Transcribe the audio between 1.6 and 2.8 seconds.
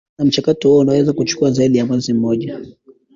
ya mwezi mmoja